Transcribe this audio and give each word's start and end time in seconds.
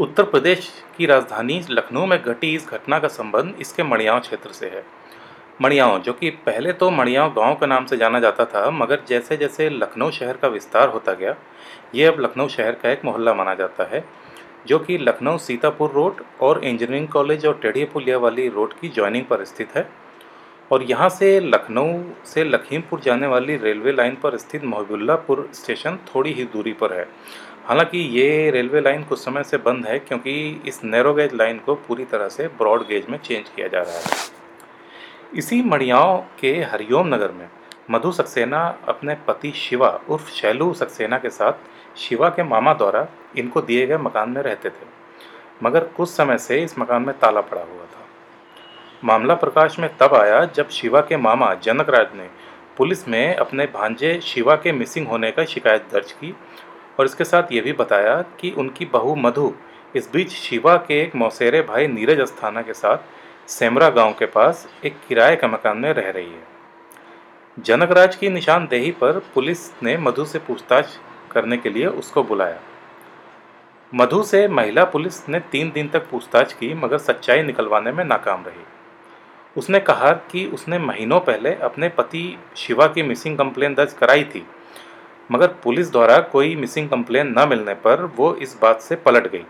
उत्तर 0.00 0.22
प्रदेश 0.22 0.68
की 0.96 1.06
राजधानी 1.06 1.60
लखनऊ 1.70 2.06
में 2.06 2.22
घटी 2.22 2.54
इस 2.54 2.66
घटना 2.68 2.98
का 2.98 3.08
संबंध 3.08 3.54
इसके 3.60 3.82
मणियाव 3.82 4.20
क्षेत्र 4.20 4.50
से 4.52 4.66
है। 4.66 4.82
मणियाव, 5.62 5.98
जो 5.98 6.12
कि 6.12 6.30
पहले 6.30 6.72
तो 6.72 6.90
मणियाव 6.90 7.32
गाँव 7.32 7.54
के 7.54 7.66
नाम 7.66 7.86
से 7.86 7.96
जाना 7.96 8.20
जाता 8.20 8.44
था, 8.44 8.70
मगर 8.70 9.02
जैसे 9.08 9.36
जैसे 9.36 9.68
लखनऊ 9.70 10.10
शहर 10.10 10.36
का 10.36 10.48
विस्तार 10.48 10.88
होता 10.88 11.12
गया, 11.12 11.36
ये 11.94 12.04
अब 12.04 12.20
लखनऊ 12.20 12.48
शहर 12.48 12.72
का 12.72 12.90
एक 12.90 13.04
मोहल्ला 13.04 13.34
माना 13.34 13.54
जाता 13.54 13.84
है, 13.84 14.04
जो 14.66 14.78
कि 14.78 14.98
लखनऊ 14.98 15.38
सीतापुर 15.38 15.90
रोड 15.90 16.22
और 16.40 16.64
इंजीनियरिंग 16.64 17.08
कॉलेज 17.08 17.46
और 17.46 17.58
टेढ़ी 17.62 17.84
पुलिया 17.84 18.18
वाली 18.18 18.48
रोड 18.48 18.72
की 18.72 18.88
जॉइनिंग 18.88 19.24
पर 19.24 19.44
स्थित 19.44 19.76
है। 19.76 19.88
और 20.72 20.82
यहाँ 20.82 21.08
से 21.08 21.40
लखनऊ 21.40 22.02
से 22.24 22.44
लखीमपुर 22.44 23.00
जाने 23.00 23.26
वाली 23.26 23.56
रेलवे 23.56 23.92
लाइन 23.92 24.14
पर 24.14 24.36
स्थित 24.36 24.64
मोहबुल्लापुर 24.64 25.48
स्टेशन 25.54 25.98
थोड़ी 26.14 26.32
ही 26.32 26.44
दूरी 26.44 26.72
पर 26.72 26.92
है। 26.92 27.08
हालाँकि 27.66 27.98
ये 28.18 28.50
रेलवे 28.50 28.80
लाइन 28.80 29.02
कुछ 29.02 29.18
समय 29.18 29.44
से 29.44 29.56
बंद 29.56 29.86
है 29.86 29.98
क्योंकि 29.98 30.32
इस 30.66 30.82
नैरो 30.84 31.12
गेज 31.14 31.34
लाइन 31.34 31.58
को 31.58 31.74
पूरी 31.74 32.04
तरह 32.04 32.28
से 32.28 32.48
ब्रॉड 32.58 32.82
गेज 32.86 33.06
में 33.10 33.18
चेंज 33.18 33.48
किया 33.48 33.68
जा 33.68 33.82
रहा 33.82 33.94
है। 33.94 35.38
इसी 35.38 35.62
मड़ियाओं 35.62 36.18
के 36.40 36.52
हरिओम 36.62 37.14
नगर 37.14 37.32
में 37.32 37.48
मधु 37.90 38.12
सक्सेना 38.12 38.60
अपने 38.88 39.14
पति 39.28 39.52
शिवा 39.56 39.88
उर्फ़ 40.08 40.30
शैलू 40.30 40.72
सक्सेना 40.72 41.18
के 41.18 41.30
साथ 41.30 41.98
शिवा 41.98 42.28
के 42.28 42.42
मामा 42.42 42.74
द्वारा 42.74 43.06
इनको 43.36 43.60
दिए 43.60 43.86
गए 43.86 43.96
मकान 43.96 44.30
में 44.30 44.42
रहते 44.42 44.68
थे, 44.68 44.86
मगर 45.62 45.84
कुछ 45.86 46.08
समय 46.08 46.38
से 46.38 46.62
इस 46.62 46.78
मकान 46.78 47.02
में 47.02 47.18
ताला 47.18 47.40
पड़ा 47.40 47.62
हुआ 47.62 47.84
था। 47.84 48.06
मामला 49.04 49.34
प्रकाश 49.34 49.78
में 49.78 49.88
तब 49.96 50.14
आया 50.14 50.44
जब 50.46 50.68
शिवा 50.70 51.00
के 51.00 51.16
मामा 51.16 51.52
जनकराज 51.54 52.14
ने 52.16 52.28
पुलिस 52.76 53.06
में 53.08 53.34
अपने 53.34 53.64
भांजे 53.64 54.18
शिवा 54.20 54.56
के 54.56 54.72
मिसिंग 54.72 55.06
होने 55.08 55.30
का 55.30 55.44
शिकायत 55.44 55.88
दर्ज 55.92 56.12
की 56.12 56.34
और 56.98 57.06
इसके 57.06 57.24
साथ 57.24 57.52
ये 57.52 57.60
भी 57.60 57.72
बताया 57.72 58.22
कि 58.40 58.50
उनकी 58.50 58.84
बहू 58.84 59.14
मधु 59.14 59.52
इस 59.96 60.10
बीच 60.12 60.30
शिवा 60.30 60.76
के 60.76 61.00
एक 61.02 61.14
मौसेरे 61.16 61.62
भाई 61.62 61.86
नीरज 61.86 62.20
अस्थाना 62.20 62.62
के 62.62 62.74
साथ 62.74 62.98
सेमरा 63.48 63.88
गाँव 63.90 64.12
के 64.12 64.26
पास 64.26 64.68
एक 64.84 64.96
किराए 65.08 65.36
का 65.36 65.48
मकान 65.48 65.78
में 65.78 65.92
रह 65.92 66.10
रही 66.10 66.30
है। 66.30 66.42
जनकराज 67.58 68.16
की 68.16 68.28
निशानदेही 68.28 68.90
पर 68.90 69.18
पुलिस 69.34 69.82
ने 69.82 69.96
मधु 69.96 70.24
से 70.24 70.38
पूछताछ 70.38 70.98
करने 71.30 71.56
के 71.56 71.70
लिए 71.70 71.86
उसको 71.86 72.22
बुलाया। 72.22 72.60
मधु 73.94 74.22
से 74.22 74.48
महिला 74.48 74.84
पुलिस 74.84 75.28
ने 75.28 75.40
तीन 75.40 75.70
दिन 75.70 75.88
तक 75.88 76.10
पूछताछ 76.10 76.52
की, 76.52 76.74
मगर 76.74 76.98
सच्चाई 76.98 77.42
निकलवाने 77.42 77.92
में 77.92 78.04
नाकाम 78.04 78.44
रही। 78.46 78.64
उसने 79.56 79.80
कहा 79.80 80.12
कि 80.12 80.44
उसने 80.46 80.78
महीनों 80.78 81.20
पहले 81.20 81.54
अपने 81.54 81.88
पति 81.88 82.38
शिवा 82.56 82.86
की 82.86 83.02
मिसिंग 83.02 83.38
कंप्लेन 83.38 83.74
दर्ज 83.74 83.92
कराई 83.92 84.24
थी 84.24 84.46
मगर 85.32 85.48
पुलिस 85.62 85.90
द्वारा 85.92 86.18
कोई 86.18 86.54
मिसिंग 86.56 86.88
कंप्लेन 86.88 87.34
न 87.38 87.48
मिलने 87.48 87.74
पर 87.74 88.02
वो 88.16 88.34
इस 88.34 88.58
बात 88.62 88.80
से 88.80 88.96
पलट 88.96 89.30
गई। 89.32 89.44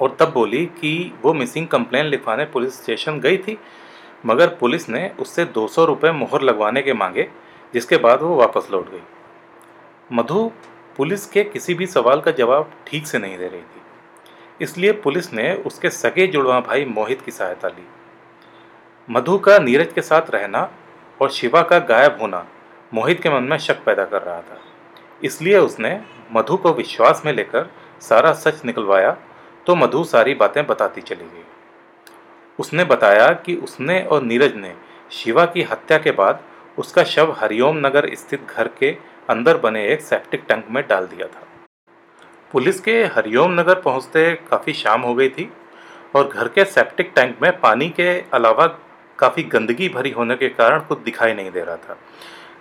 और 0.00 0.16
तब 0.20 0.32
बोली 0.32 0.66
कि 0.66 1.12
वो 1.22 1.32
मिसिंग 1.32 1.68
कंप्लेन 1.68 2.06
लिखवाने 2.06 2.44
पुलिस 2.44 2.82
स्टेशन 2.82 3.20
गई 3.20 3.38
थी, 3.38 3.58
मगर 4.26 4.48
पुलिस 4.48 4.88
ने 4.88 5.10
उससे 5.20 5.44
दो 5.44 5.66
सौ 5.68 5.84
रुपये 5.84 6.12
मोहर 6.12 6.42
लगवाने 6.42 6.82
के 6.82 6.92
मांगे, 6.92 7.28
जिसके 7.74 7.96
बाद 7.96 8.22
वो 8.22 8.36
वापस 8.36 8.68
लौट 8.72 8.90
गई। 8.90 9.02
मधु 10.12 10.50
पुलिस 10.96 11.26
के 11.26 11.44
किसी 11.44 11.74
भी 11.74 11.86
सवाल 11.86 12.20
का 12.20 12.30
जवाब 12.30 12.70
ठीक 12.86 13.06
से 13.06 13.18
नहीं 13.18 13.38
दे 13.38 13.48
रही 13.48 13.60
थी। 13.60 13.80
इसलिए 14.60 14.92
पुलिस 14.92 15.32
ने 15.32 15.54
उसके 15.54 15.90
सगे 15.90 16.26
जुड़वा 16.26 16.60
भाई 16.60 16.84
मोहित 16.84 17.20
की 17.20 17.30
सहायता 17.30 17.68
ली। 17.68 17.86
मधु 19.08 19.38
का 19.38 19.58
नीरज 19.58 19.92
के 19.92 20.02
साथ 20.02 20.30
रहना 20.30 20.70
और 21.20 21.30
शिवा 21.30 21.62
का 21.62 21.78
गायब 21.78 22.18
होना 22.20 22.46
मोहित 22.92 23.20
के 23.22 23.30
मन 23.30 23.42
में 23.42 23.56
शक 23.58 23.84
पैदा 23.84 24.04
कर 24.04 24.22
रहा 24.22 24.40
था। 24.40 24.58
इसलिए 25.24 25.58
उसने 25.58 25.98
मधु 26.32 26.56
को 26.56 26.72
विश्वास 26.72 27.22
में 27.26 27.32
लेकर 27.32 27.70
सारा 28.00 28.32
सच 28.34 28.64
निकलवाया 28.64 29.16
तो 29.66 29.74
मधु 29.74 30.02
सारी 30.04 30.34
बातें 30.34 30.66
बताती 30.66 31.00
चली 31.00 31.24
गई। 31.24 31.44
उसने 32.58 32.84
बताया 32.84 33.28
कि 33.36 33.54
उसने 33.56 34.00
और 34.02 34.22
नीरज 34.22 34.54
ने 34.56 34.74
शिवा 35.12 35.44
की 35.46 35.62
हत्या 35.62 35.98
के 35.98 36.10
बाद 36.12 36.42
उसका 36.78 37.04
शव 37.04 37.34
हरिओम 37.38 37.78
नगर 37.86 38.14
स्थित 38.14 38.46
घर 38.48 38.68
के 38.78 38.90
अंदर 39.30 39.56
बने 39.56 39.86
एक 39.86 40.00
सेप्टिक 40.00 40.44
टैंक 40.48 40.64
में 40.70 40.82
डाल 40.88 41.06
दिया 41.06 41.26
था। 41.26 41.46
पुलिस 42.52 42.80
के 42.80 42.92
हरिओम 43.06 43.60
नगर 43.60 43.80
पहुँचते 43.80 44.32
काफ़ी 44.50 44.72
शाम 44.72 45.02
हो 45.02 45.14
गई 45.14 45.28
थी 45.28 45.50
और 46.16 46.28
घर 46.28 46.48
के 46.48 46.64
सेप्टिक 46.64 47.12
टैंक 47.16 47.36
में 47.42 47.50
पानी 47.60 47.88
के 47.90 48.08
अलावा 48.32 48.66
काफ़ी 49.18 49.42
गंदगी 49.52 49.88
भरी 49.88 50.10
होने 50.10 50.36
के 50.36 50.48
कारण 50.50 50.80
कुछ 50.80 50.98
दिखाई 50.98 51.32
नहीं 51.34 51.50
दे 51.50 51.60
रहा 51.60 51.76
था। 51.78 51.96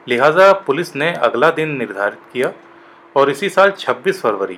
लिहाजा 0.08 0.52
पुलिस 0.54 0.96
ने 0.96 1.12
अगला 1.14 1.50
दिन 1.52 1.78
निर्धारित 1.78 2.20
किया 2.34 2.52
और 3.16 3.30
इसी 3.30 3.50
साल 3.50 3.72
26 3.72 4.22
फरवरी, 4.22 4.58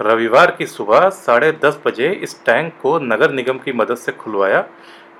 रविवार 0.00 0.50
की 0.50 0.66
सुबह 0.66 1.08
साढ़े 1.08 1.50
दस 1.64 1.78
बजे 1.86 2.10
इस 2.12 2.44
टैंक 2.46 2.72
को 2.82 2.98
नगर 2.98 3.32
निगम 3.32 3.58
की 3.58 3.72
मदद 3.72 3.96
से 3.96 4.12
खुलवाया, 4.12 4.64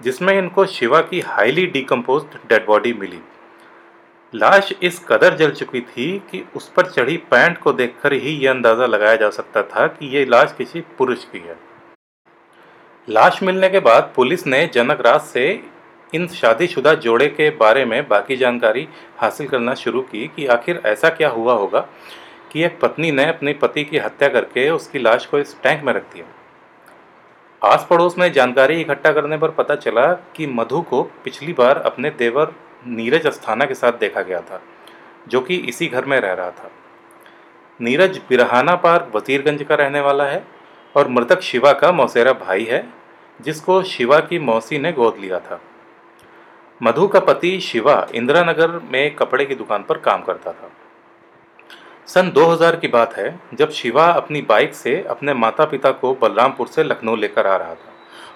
जिसमें 0.03 0.39
इनको 0.39 0.67
शिवा 0.67 1.01
की 1.01 1.21
हाईली 1.21 1.67
डिकम्पोज 1.67 2.23
डेड 2.49 2.67
बॉडी 2.67 2.93
मिली। 2.93 3.21
लाश 4.33 4.73
इस 4.83 4.99
कदर 5.09 5.37
जल 5.37 5.51
चुकी 5.51 5.81
थी 5.81 6.07
कि 6.31 6.45
उस 6.57 6.69
पर 6.69 6.87
चढ़ी 6.87 7.17
पैंट 7.31 7.59
को 7.59 7.73
देखकर 7.73 8.13
ही 8.13 8.37
यह 8.37 8.51
अंदाज़ा 8.51 8.87
लगाया 8.87 9.17
जा 9.17 9.31
सकता 9.31 9.63
था 9.63 9.87
कि 9.87 10.17
यह 10.17 10.27
लाश 10.29 10.55
किसी 10.59 10.81
पुरुष 10.99 11.25
की 11.25 11.39
है। 11.39 11.57
लाश 13.09 13.43
मिलने 13.43 13.69
के 13.69 13.81
बाद 13.81 14.13
पुलिस 14.17 14.47
ने 14.47 14.67
जनक 14.75 15.01
राज 15.01 15.21
से 15.21 15.45
इन 16.13 16.27
शादीशुदा 16.27 16.95
जोड़े 16.95 17.27
के 17.29 17.49
बारे 17.51 17.85
में 17.85 18.07
बाकी 18.09 18.37
जानकारी 18.37 18.87
हासिल 19.19 19.49
करना 19.49 19.75
शुरू 19.75 20.01
की 20.03 20.27
कि 20.37 20.47
आखिर 20.47 20.81
ऐसा 20.87 21.09
क्या 21.09 21.29
हुआ 21.29 21.55
होगा 21.55 21.81
कि 22.53 22.63
एक 22.63 22.79
पत्नी 22.81 23.11
ने 23.11 23.25
अपने 23.25 23.53
पति 23.53 23.85
की 23.85 23.99
हत्या 23.99 24.29
करके 24.29 24.69
उसकी 24.71 24.99
लाश 24.99 25.27
को 25.27 25.39
इस 25.39 25.57
टैंक 25.63 25.85
में 25.85 25.93
रख 25.93 26.13
दिया। 26.15 26.25
आस 27.63 27.87
पड़ोस 27.91 28.19
में 28.19 28.31
जानकारी 28.33 28.81
इकट्ठा 28.81 29.13
करने 29.13 29.37
पर 29.39 29.51
पता 29.51 29.75
चला 29.77 30.13
कि 30.37 30.47
मधु 30.47 30.81
को 30.83 31.03
पिछली 31.25 31.53
बार 31.53 31.79
अपने 31.79 32.11
देवर 32.11 32.55
नीरज 32.87 33.27
अस्थाना 33.27 33.65
के 33.65 33.75
साथ 33.75 33.93
देखा 33.93 34.23
गया 34.23 34.41
था, 34.41 34.61
जो 35.29 35.41
कि 35.41 35.57
इसी 35.59 35.87
घर 35.87 36.05
में 36.05 36.19
रह 36.21 36.33
रहा 36.33 36.51
था। 36.51 36.71
नीरज 37.81 38.21
बिरहाना 38.29 38.75
पार्क 38.77 39.13
वजीरगंज 39.15 39.63
का 39.63 39.75
रहने 39.75 40.01
वाला 40.01 40.25
है 40.25 40.45
और 40.95 41.09
मृतक 41.09 41.41
शिवा 41.41 41.73
का 41.73 41.93
मौसेरा 41.93 42.33
भाई 42.33 42.65
है, 42.65 42.87
जिसको 43.41 43.83
शिवा 43.83 44.19
की 44.21 44.39
मौसी 44.39 44.79
ने 44.79 44.93
गोद 44.93 45.17
लिया 45.19 45.39
था। 45.39 45.61
मधु 46.81 47.07
का 47.09 47.21
पति 47.21 47.61
शिवा 47.61 48.07
इंदिरा 48.15 48.43
नगर 48.45 48.71
में 48.93 49.15
कपड़े 49.15 49.45
की 49.45 49.55
दुकान 49.55 49.83
पर 49.83 49.99
काम 49.99 50.23
करता 50.23 50.53
था। 50.53 50.71
सन 52.07 52.31
2000 52.31 52.77
की 52.77 52.89
बात 52.89 53.17
है, 53.17 53.41
जब 53.55 53.71
शिवा 53.71 54.07
अपनी 54.07 54.43
बाइक 54.43 54.75
से 54.75 55.03
अपने 55.03 55.35
माता 55.35 55.65
पिता 55.65 55.91
को 55.91 56.13
बलरामपुर 56.15 56.67
से 56.67 56.85
लखनऊ 56.85 57.17
लेकर 57.17 57.47
आ 57.47 57.57
रहा 57.57 57.75
था 57.75 57.93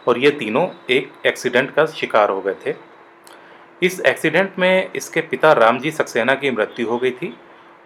और 0.09 0.19
ये 0.19 0.31
तीनों 0.31 0.66
एक 0.91 1.10
एक्सीडेंट 1.26 1.71
का 1.71 1.87
शिकार 1.87 2.31
हो 2.31 2.41
गए 2.41 2.54
थे। 2.66 2.75
इस 3.82 4.00
एक्सीडेंट 4.00 4.59
में 4.59 4.93
इसके 4.97 5.20
पिता 5.20 5.53
रामजी 5.53 5.91
सक्सेना 5.91 6.34
की 6.34 6.50
मृत्यु 6.50 6.88
हो 6.88 6.99
गई 6.99 7.10
थी 7.10 7.34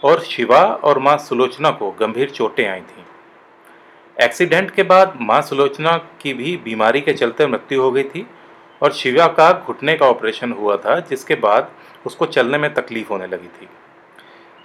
और 0.02 0.20
शिवा 0.20 0.62
और 0.84 0.98
माँ 0.98 1.16
सुलोचना 1.18 1.70
को 1.70 1.90
गंभीर 1.90 2.30
चोटें 2.30 2.66
आई 2.68 2.80
थीं। 2.80 3.04
एक्सीडेंट 4.16 4.70
के 4.70 4.82
बाद 4.82 5.18
माँ 5.20 5.40
सुलोचना 5.42 5.96
की 6.20 6.34
भी 6.34 6.56
बीमारी 6.56 7.00
के 7.00 7.12
चलते 7.12 7.46
मृत्यु 7.46 7.82
हो 7.82 7.90
गई 7.92 8.02
थी 8.04 8.26
और 8.82 8.92
शिवा 8.92 9.26
का 9.26 9.52
घुटने 9.66 9.96
का 9.96 10.06
ऑपरेशन 10.06 10.52
हुआ 10.52 10.76
था, 10.76 11.00
जिसके 11.00 11.34
बाद 11.34 11.72
उसको 12.06 12.26
चलने 12.26 12.58
में 12.58 12.74
तकलीफ़ 12.74 13.08
होने 13.08 13.26
लगी 13.26 13.48
थी। 13.48 13.68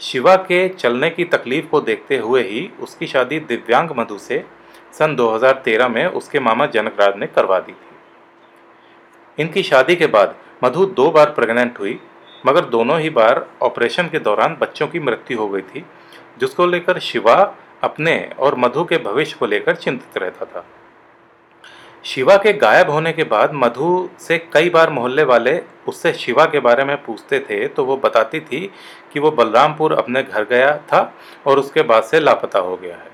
शिवा 0.02 0.36
के 0.36 0.70
चलने 0.70 1.10
की 1.10 1.26
तकलीफ़ 1.26 1.68
को 1.68 1.82
देखते 1.82 2.18
हुए 2.18 2.44
ही 2.44 2.70
उसकी 2.80 3.08
शादी 3.08 3.40
दिव्यांग 3.40 3.90
मधु 3.98 4.18
से 4.18 4.46
सन 4.94 5.16
2013 5.16 5.88
में 5.88 6.06
उसके 6.06 6.40
मामा 6.40 6.66
जनकराज 6.66 7.18
ने 7.18 7.28
करवा 7.28 7.60
दी 7.60 7.72
थी। 7.72 9.44
इनकी 9.44 9.64
शादी 9.64 9.96
के 9.96 10.08
बाद 10.08 10.36
मधु 10.64 10.86
दो 10.86 11.12
बार 11.12 11.30
प्रेग्नेंट 11.30 11.80
हुई, 11.80 12.00
मगर 12.48 12.66
दोनों 12.66 13.00
ही 13.00 13.10
बार 13.10 13.48
ऑपरेशन 13.62 14.08
के 14.08 14.20
दौरान 14.20 14.58
बच्चों 14.62 14.88
की 14.88 15.00
मृत्यु 15.00 15.40
हो 15.40 15.50
गई 15.50 15.62
थी, 15.62 15.86
जिसको 16.40 16.66
लेकर 16.66 17.00
शिवा 17.00 17.56
अपने 17.84 18.32
और 18.40 18.56
मधु 18.56 18.84
के 18.84 18.98
भविष्य 18.98 19.36
को 19.40 19.46
लेकर 19.46 19.76
चिंतित 19.76 20.18
रहता 20.18 20.46
था। 20.46 20.66
शिवा 22.08 22.36
के 22.38 22.52
गायब 22.54 22.90
होने 22.90 23.12
के 23.14 23.24
बाद 23.24 23.52
मधु 23.54 23.88
से 24.20 24.38
कई 24.54 24.70
बार 24.70 24.90
मोहल्ले 24.90 25.24
वाले 25.24 25.58
उससे 25.88 26.12
शिवा 26.14 26.46
के 26.46 26.60
बारे 26.60 26.84
में 26.84 26.96
पूछते 27.04 27.40
थे 27.40 27.68
तो 27.68 27.84
वो 27.86 27.98
बताती 27.98 28.40
थी 28.40 28.60
कि 29.14 29.20
वो 29.20 29.32
बलरामपुर 29.32 29.94
अपने 29.94 30.22
घर 30.24 30.44
गया 30.44 30.72
था 30.92 31.02
और 31.48 31.60
उसके 31.60 31.82
बाद 31.82 32.04
से 32.04 32.20
लापता 32.20 32.60
हो 32.60 32.76
गया 32.78 32.96
है। 32.96 33.10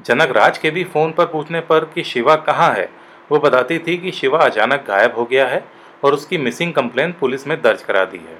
जनक 0.00 0.36
राज 0.36 0.58
के 0.58 0.70
भी 0.70 0.84
फ़ोन 0.84 1.12
पर 1.12 1.26
पूछने 1.26 1.60
पर 1.60 1.84
कि 1.84 2.02
शिवा 2.04 2.36
कहाँ 2.38 2.72
है, 2.74 2.88
वो 3.32 3.38
बताती 3.38 3.78
थी 3.78 3.96
कि 3.96 4.12
शिवा 4.12 4.38
अचानक 4.38 4.84
गायब 4.88 5.14
हो 5.18 5.24
गया 5.24 5.46
है 5.48 5.64
और 6.04 6.14
उसकी 6.14 6.38
मिसिंग 6.38 6.72
कंप्लेन 6.72 7.12
पुलिस 7.12 7.46
में 7.46 7.60
दर्ज 7.62 7.82
करा 7.82 8.04
दी 8.04 8.18
है। 8.18 8.38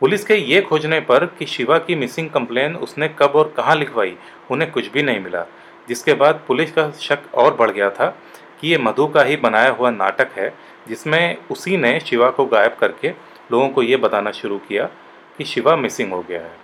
पुलिस 0.00 0.24
के 0.24 0.34
ये 0.34 0.60
खोजने 0.60 1.00
पर 1.00 1.26
कि 1.38 1.46
शिवा 1.46 1.78
की 1.78 1.94
मिसिंग 1.94 2.30
कंप्लेन 2.30 2.76
उसने 2.76 3.08
कब 3.18 3.32
और 3.34 3.52
कहाँ 3.56 3.76
लिखवाई, 3.76 4.16
उन्हें 4.50 4.70
कुछ 4.70 4.90
भी 4.92 5.02
नहीं 5.02 5.20
मिला। 5.20 5.46
जिसके 5.88 6.14
बाद 6.14 6.44
पुलिस 6.48 6.72
का 6.72 6.90
शक 6.90 7.34
और 7.34 7.54
बढ़ 7.54 7.70
गया 7.70 7.90
था 7.90 8.06
कि 8.60 8.68
ये 8.68 8.78
मधु 8.78 9.06
का 9.06 9.22
ही 9.22 9.36
बनाया 9.36 9.70
हुआ 9.70 9.90
नाटक 9.90 10.28
है, 10.36 10.54
जिसमें 10.88 11.36
उसी 11.50 11.76
ने 11.76 12.00
शिवा 12.00 12.30
को 12.30 12.46
गायब 12.46 12.76
करके 12.80 13.08
लोगों 13.52 13.68
को 13.68 13.82
ये 13.82 13.96
बताना 13.96 14.30
शुरू 14.30 14.58
किया 14.58 14.84
कि 15.38 15.44
शिवा 15.44 15.76
मिसिंग 15.76 16.12
हो 16.12 16.22
गया 16.22 16.40
है। 16.40 16.56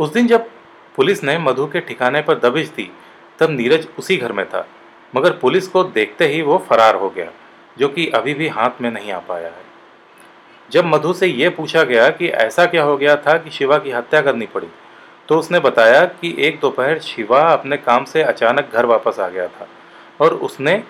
उस 0.00 0.12
दिन 0.12 0.26
जब 0.26 0.48
पुलिस 0.96 1.24
ने 1.24 1.38
मधु 1.38 1.66
के 1.66 1.80
ठिकाने 1.80 2.22
पर 2.22 2.38
दबिश 2.38 2.68
दी, 2.68 2.90
तब 3.38 3.50
नीरज 3.50 3.88
उसी 3.98 4.16
घर 4.16 4.32
में 4.32 4.48
था, 4.48 4.66
मगर 5.16 5.32
पुलिस 5.32 5.68
को 5.68 5.84
देखते 5.84 6.26
ही 6.28 6.42
वो 6.42 6.58
फरार 6.68 6.94
हो 6.94 7.10
गया, 7.10 7.30
जो 7.78 7.88
कि 7.88 8.06
अभी 8.08 8.34
भी 8.34 8.48
हाथ 8.48 8.80
में 8.80 8.90
नहीं 8.90 9.12
आ 9.12 9.18
पाया 9.18 9.48
है। 9.48 9.66
जब 10.70 10.84
मधु 10.84 11.12
से 11.12 11.26
ये 11.26 11.48
पूछा 11.48 11.82
गया 11.82 12.10
कि 12.10 12.28
ऐसा 12.28 12.66
क्या 12.66 12.82
हो 12.82 12.96
गया 12.96 13.16
था 13.16 13.38
कि 13.38 13.50
शिवा 13.50 13.78
की 13.78 13.90
हत्या 13.90 14.22
करनी 14.22 14.46
पड़ी 14.46 14.68
तो 15.28 15.38
उसने 15.38 15.58
बताया 15.60 16.04
कि 16.20 16.34
एक 16.38 16.58
दोपहर 16.60 16.98
शिवा 16.98 17.40
अपने 17.52 17.76
काम 17.76 18.04
से 18.04 18.22
अचानक 18.22 18.72
घर 18.72 18.86
वापस 18.86 19.18
आ 19.20 19.28
गया 19.28 19.46
था 19.48 19.66
और 20.20 20.34
उसने 20.34 20.82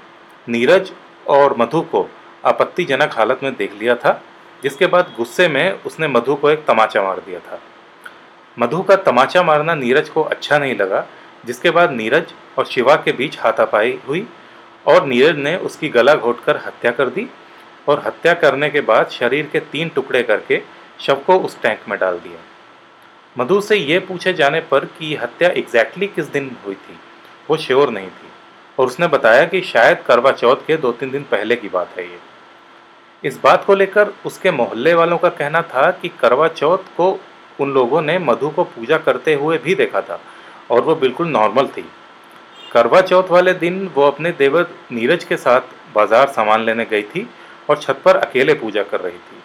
नीरज 0.46 0.92
और 1.28 1.56
मधु 1.58 1.80
को 1.82 2.08
आपत्तिजनक 2.44 3.16
हालत 3.16 3.40
में 3.42 3.54
देख 3.56 3.72
लिया 3.80 3.94
था, 3.94 4.22
जिसके 4.62 4.86
बाद 4.86 5.12
गुस्से 5.16 5.48
में 5.48 5.82
उसने 5.82 6.08
मधु 6.08 6.34
को 6.34 6.50
एक 6.50 6.64
तमाचा 6.66 7.02
मार 7.02 7.18
दिया 7.18 7.38
था। 7.40 7.60
मधु 8.56 8.82
का 8.82 8.96
तमाचा 8.96 9.42
मारना 9.42 9.74
नीरज 9.74 10.08
को 10.08 10.22
अच्छा 10.22 10.58
नहीं 10.58 10.76
लगा, 10.76 11.04
जिसके 11.44 11.70
बाद 11.70 11.90
नीरज 11.90 12.32
और 12.58 12.66
शिवा 12.66 12.96
के 12.96 13.12
बीच 13.12 13.38
हाथापाई 13.40 13.98
हुई 14.08 14.26
और 14.86 15.06
नीरज 15.06 15.38
ने 15.38 15.56
उसकी 15.58 15.88
गला 15.88 16.14
घोटकर 16.14 16.56
हत्या 16.56 16.90
कर 16.90 17.08
दी 17.08 17.28
और 17.88 18.02
हत्या 18.06 18.34
करने 18.34 18.70
के 18.70 18.80
बाद 18.80 19.10
शरीर 19.10 19.48
के 19.52 19.60
तीन 19.72 19.88
टुकड़े 19.88 20.22
करके 20.22 20.62
शव 21.00 21.22
को 21.26 21.38
उस 21.38 21.60
टैंक 21.62 21.88
में 21.88 21.98
डाल 21.98 22.18
दिया। 22.18 22.40
मधु 23.38 23.60
से 23.60 23.76
ये 23.76 23.98
पूछे 23.98 24.32
जाने 24.32 24.60
पर 24.70 24.84
कि 24.98 25.14
हत्या 25.16 25.48
एग्जैक्टली 25.50 26.06
किस 26.06 26.26
दिन 26.26 26.50
हुई 26.64 26.74
थी? 26.74 26.98
वो 27.50 27.56
श्योर 27.56 27.90
नहीं 27.90 28.08
थी। 28.08 28.28
और 28.78 28.86
उसने 28.86 29.06
बताया 29.06 29.44
कि 29.44 29.60
शायद 29.64 30.02
करवा 30.06 30.32
चौथ 30.32 30.66
के 30.66 30.76
दो 30.76 30.92
तीन 30.92 31.10
दिन 31.10 31.22
पहले 31.30 31.56
की 31.56 31.68
बात 31.68 31.94
है 31.98 32.04
ये। 32.04 32.18
इस 33.24 33.38
बात 33.42 33.64
को 33.64 33.74
लेकर 33.74 34.12
उसके 34.26 34.50
मोहल्ले 34.50 34.94
वालों 34.94 35.18
का 35.18 35.28
कहना 35.30 35.62
था 35.64 35.90
कि 35.92 36.08
करवा 36.20 36.48
चौथ 36.48 36.94
को 36.96 37.10
उन 37.60 37.72
लोगों 37.74 38.02
ने 38.02 38.18
मधु 38.18 38.48
को 38.48 38.64
पूजा 38.64 38.98
करते 38.98 39.34
हुए 39.34 39.58
भी 39.58 39.74
देखा 39.74 40.00
था 40.00 40.20
और 40.70 40.80
वो 40.80 40.94
बिल्कुल 40.96 41.28
नॉर्मल 41.28 41.66
थी। 41.68 41.84
करवा 42.72 43.00
चौथ 43.00 43.30
वाले 43.30 43.52
दिन 43.54 43.86
वो 43.94 44.02
अपने 44.02 44.32
देवर 44.32 44.66
नीरज 44.92 45.24
के 45.24 45.36
साथ 45.36 45.74
बाज़ार 45.94 46.28
सामान 46.28 46.64
लेने 46.64 46.84
गई 46.84 47.02
थी 47.04 47.28
और 47.70 47.78
छत 47.78 48.00
पर 48.04 48.16
अकेले 48.16 48.54
पूजा 48.54 48.82
कर 48.82 49.00
रही 49.00 49.18
थी। 49.18 49.37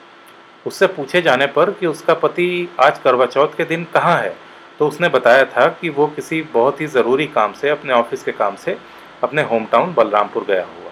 उससे 0.68 0.88
पूछे 0.88 1.22
जाने 1.22 1.48
पर 1.48 1.72
कि 1.72 1.88
उसका 1.88 2.14
पति 2.14 2.70
आज 2.80 3.00
करवा 3.00 3.26
चौथ 3.26 3.58
के 3.58 3.66
दिन 3.66 3.84
कहाँ 3.94 4.18
है 4.22 4.36
तो 4.80 4.88
उसने 4.88 5.10
बताया 5.10 5.46
था 5.46 5.68
कि 5.68 5.90
वो 5.90 6.08
किसी 6.08 6.42
बहुत 6.54 6.82
ही 6.82 6.88
ज़रूरी 6.88 7.28
काम 7.28 7.54
से, 7.54 7.70
अपने 7.70 7.94
ऑफ़िस 7.94 8.24
के 8.24 8.32
काम 8.32 8.56
से, 8.56 8.78
अपने 9.24 9.42
होम 9.42 9.66
टाउन 9.66 9.94
बलरामपुर 9.94 10.44
गया 10.44 10.64
हुआ 10.64 10.83